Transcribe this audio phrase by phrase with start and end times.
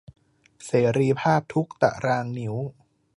[0.65, 2.55] เสรีภาพทุกข์ตะรางนิ้ว